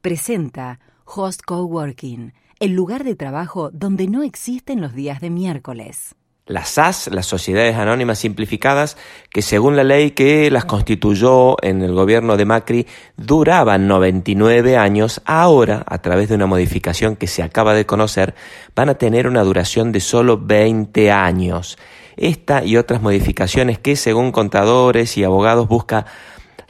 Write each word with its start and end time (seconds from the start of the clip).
presenta 0.00 0.80
Host 1.04 1.42
Coworking, 1.44 2.32
el 2.58 2.72
lugar 2.72 3.04
de 3.04 3.16
trabajo 3.16 3.70
donde 3.72 4.06
no 4.06 4.22
existen 4.22 4.80
los 4.80 4.94
días 4.94 5.20
de 5.20 5.30
miércoles. 5.30 6.14
Las 6.46 6.70
SAS, 6.70 7.08
las 7.12 7.26
Sociedades 7.26 7.76
Anónimas 7.76 8.18
Simplificadas, 8.18 8.96
que 9.30 9.40
según 9.40 9.76
la 9.76 9.84
ley 9.84 10.12
que 10.12 10.50
las 10.50 10.64
constituyó 10.64 11.62
en 11.62 11.82
el 11.82 11.92
gobierno 11.92 12.36
de 12.36 12.44
Macri, 12.44 12.86
duraban 13.16 13.86
99 13.86 14.76
años, 14.76 15.20
ahora, 15.26 15.84
a 15.86 15.98
través 15.98 16.28
de 16.28 16.34
una 16.34 16.46
modificación 16.46 17.14
que 17.14 17.28
se 17.28 17.42
acaba 17.42 17.74
de 17.74 17.86
conocer, 17.86 18.34
van 18.74 18.88
a 18.88 18.94
tener 18.94 19.28
una 19.28 19.42
duración 19.42 19.92
de 19.92 20.00
solo 20.00 20.38
20 20.38 21.12
años. 21.12 21.78
Esta 22.16 22.64
y 22.64 22.76
otras 22.76 23.00
modificaciones 23.00 23.78
que, 23.78 23.94
según 23.94 24.32
contadores 24.32 25.16
y 25.18 25.24
abogados, 25.24 25.68
busca 25.68 26.06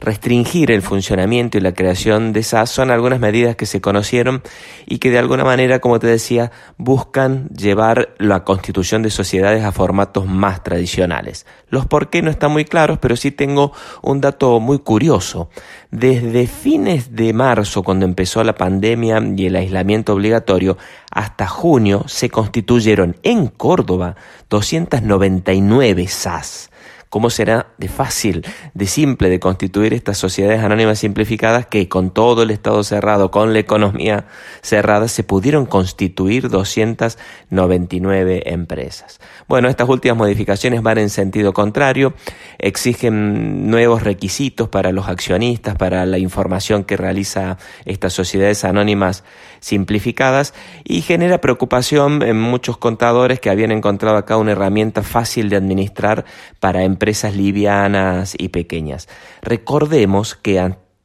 restringir 0.01 0.71
el 0.71 0.81
funcionamiento 0.81 1.57
y 1.57 1.61
la 1.61 1.73
creación 1.73 2.33
de 2.33 2.41
SAS 2.41 2.71
son 2.71 2.89
algunas 2.89 3.19
medidas 3.19 3.55
que 3.55 3.67
se 3.67 3.81
conocieron 3.81 4.41
y 4.87 4.97
que 4.97 5.11
de 5.11 5.19
alguna 5.19 5.43
manera, 5.43 5.79
como 5.79 5.99
te 5.99 6.07
decía, 6.07 6.51
buscan 6.77 7.47
llevar 7.49 8.15
la 8.17 8.43
constitución 8.43 9.03
de 9.03 9.11
sociedades 9.11 9.63
a 9.63 9.71
formatos 9.71 10.25
más 10.25 10.63
tradicionales. 10.63 11.45
Los 11.69 11.85
por 11.85 12.09
qué 12.09 12.23
no 12.23 12.31
están 12.31 12.51
muy 12.51 12.65
claros, 12.65 12.97
pero 12.99 13.15
sí 13.15 13.31
tengo 13.31 13.73
un 14.01 14.21
dato 14.21 14.59
muy 14.59 14.79
curioso. 14.79 15.49
Desde 15.91 16.47
fines 16.47 17.15
de 17.15 17.31
marzo, 17.31 17.83
cuando 17.83 18.05
empezó 18.05 18.43
la 18.43 18.55
pandemia 18.55 19.21
y 19.37 19.45
el 19.45 19.55
aislamiento 19.55 20.13
obligatorio, 20.13 20.77
hasta 21.11 21.45
junio 21.45 22.05
se 22.07 22.29
constituyeron 22.29 23.17
en 23.21 23.47
Córdoba 23.47 24.15
299 24.49 26.07
SAS. 26.07 26.70
¿Cómo 27.11 27.29
será 27.29 27.67
de 27.77 27.89
fácil, 27.89 28.47
de 28.73 28.87
simple 28.87 29.27
de 29.27 29.41
constituir 29.41 29.93
estas 29.93 30.17
sociedades 30.17 30.63
anónimas 30.63 30.99
simplificadas 30.99 31.65
que 31.65 31.89
con 31.89 32.11
todo 32.11 32.43
el 32.43 32.51
Estado 32.51 32.85
cerrado, 32.85 33.31
con 33.31 33.51
la 33.51 33.59
economía 33.59 34.27
cerrada, 34.61 35.09
se 35.09 35.25
pudieron 35.25 35.65
constituir 35.65 36.47
299 36.47 38.43
empresas? 38.53 39.19
Bueno, 39.49 39.67
estas 39.67 39.89
últimas 39.89 40.17
modificaciones 40.17 40.81
van 40.81 40.99
en 40.99 41.09
sentido 41.09 41.51
contrario, 41.51 42.13
exigen 42.57 43.69
nuevos 43.69 44.03
requisitos 44.03 44.69
para 44.69 44.93
los 44.93 45.09
accionistas, 45.09 45.75
para 45.75 46.05
la 46.05 46.17
información 46.17 46.85
que 46.85 46.95
realiza 46.95 47.57
estas 47.83 48.13
sociedades 48.13 48.63
anónimas 48.63 49.25
simplificadas 49.59 50.53
y 50.85 51.01
genera 51.01 51.41
preocupación 51.41 52.23
en 52.23 52.39
muchos 52.39 52.77
contadores 52.77 53.41
que 53.41 53.49
habían 53.49 53.71
encontrado 53.71 54.15
acá 54.15 54.37
una 54.37 54.53
herramienta 54.53 55.03
fácil 55.03 55.49
de 55.49 55.57
administrar 55.57 56.23
para 56.61 56.83
empresas 56.83 57.00
livianas 57.35 58.35
y 58.37 58.49
pequeñas. 58.49 59.09
Recordemos 59.41 60.35
que 60.35 60.59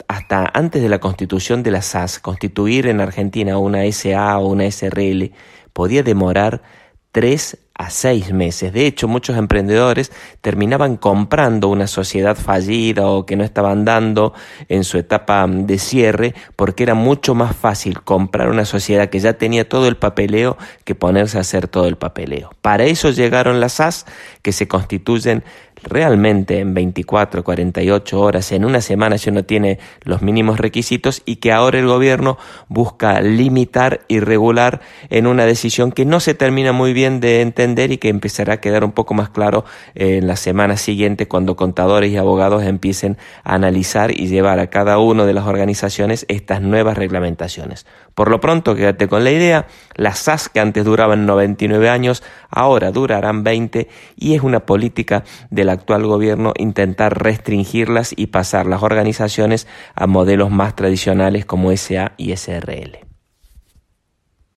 hasta 0.09 0.51
antes 0.53 0.83
de 0.83 0.89
la 0.89 1.01
constitución 1.01 1.63
de 1.63 1.71
la 1.71 1.83
SAS, 1.83 2.19
constituir 2.19 2.87
en 2.87 3.01
Argentina 3.01 3.59
una 3.59 3.85
SA 3.91 4.39
o 4.39 4.49
una 4.49 4.71
SRL 4.71 5.33
podía 5.73 6.03
demorar 6.03 6.63
tres 7.13 7.59
a 7.79 7.91
seis 7.91 8.33
meses. 8.33 8.73
De 8.73 8.87
hecho, 8.87 9.09
muchos 9.09 9.37
emprendedores 9.37 10.13
terminaban 10.41 10.97
comprando 10.97 11.69
una 11.69 11.87
sociedad 11.87 12.37
fallida 12.37 13.07
o 13.07 13.27
que 13.27 13.37
no 13.37 13.45
estaban 13.45 13.85
dando 13.85 14.33
en 14.69 14.85
su 14.85 14.99
etapa 14.99 15.47
de 15.47 15.79
cierre 15.79 16.35
porque 16.57 16.83
era 16.83 16.95
mucho 16.95 17.35
más 17.35 17.55
fácil 17.55 18.03
comprar 18.03 18.49
una 18.49 18.65
sociedad 18.65 19.09
que 19.11 19.21
ya 19.21 19.35
tenía 19.35 19.69
todo 19.69 19.89
el 19.89 19.97
papeleo 19.97 20.57
que 20.85 20.95
ponerse 20.95 21.39
a 21.39 21.43
hacer 21.43 21.69
todo 21.69 21.87
el 21.87 21.97
papeleo. 21.97 22.51
Para 22.63 22.85
eso 22.85 23.11
llegaron 23.11 23.61
las 23.61 23.75
SAS 23.75 24.07
que 24.43 24.53
se 24.53 24.69
constituyen 24.69 25.45
realmente 25.83 26.61
en 26.61 26.75
24, 26.75 27.45
48 27.45 28.21
horas, 28.21 28.53
en 28.53 28.65
una 28.65 28.81
semana 28.81 29.19
si 29.19 29.31
uno 29.31 29.45
tiene 29.45 29.79
los 30.03 30.23
mínimos 30.23 30.59
requisitos 30.59 31.23
y 31.25 31.37
que 31.37 31.53
ahora 31.53 31.79
el 31.79 31.87
gobierno 31.87 32.39
busca 32.69 33.21
limitar 33.21 34.01
y 34.09 34.21
regular 34.21 34.81
en 35.11 35.27
una 35.27 35.47
decisión 35.47 35.93
que 35.93 36.05
no 36.05 36.21
se 36.21 36.35
termina 36.35 36.73
muy 36.73 36.93
bien 36.93 37.21
de 37.21 37.41
entender 37.43 37.93
y 37.93 37.99
que 37.99 38.09
empezará 38.09 38.55
a 38.55 38.61
quedar 38.61 38.85
un 38.85 38.93
poco 38.93 39.15
más 39.15 39.29
claro 39.29 39.65
en 39.95 40.27
la 40.27 40.37
semana 40.37 40.77
siguiente 40.77 41.29
cuando 41.29 41.57
contadores 41.57 42.11
y 42.11 42.17
abogados 42.17 42.65
empiecen 42.65 43.17
a 43.45 43.55
analizar 43.55 44.11
y 44.11 44.29
llevar 44.29 44.59
a 44.59 44.69
cada 44.69 44.99
una 44.99 45.25
de 45.25 45.35
las 45.35 45.47
organizaciones 45.47 46.27
estas 46.29 46.63
nuevas 46.63 46.97
reglamentaciones. 46.97 47.87
Por 48.15 48.31
lo 48.31 48.41
pronto, 48.41 48.75
quédate 48.75 49.09
con 49.09 49.25
la 49.25 49.31
idea, 49.31 49.67
las 49.95 50.21
SAS 50.21 50.49
que 50.49 50.61
antes 50.61 50.85
duraban 50.85 51.27
99 51.27 51.91
años, 51.91 52.23
ahora 52.49 52.91
durarán 52.91 53.45
20 53.45 53.89
y 54.17 54.35
es 54.35 54.43
una 54.43 54.61
política 54.61 55.25
del 55.67 55.71
actual 55.71 56.07
gobierno 56.07 56.53
intentar 56.57 57.23
restringirlas 57.23 58.15
y 58.17 58.29
pasar 58.29 58.67
las 58.67 58.83
organizaciones 58.83 59.67
a 59.95 60.07
modelos 60.07 60.51
más 60.51 60.77
tradicionales 60.77 61.45
como 61.45 61.77
SA 61.77 62.13
y 62.17 62.37
SRL. 62.37 63.06